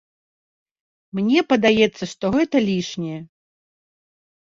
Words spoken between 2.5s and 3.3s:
лішняе.